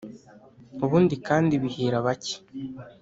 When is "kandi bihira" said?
1.27-1.97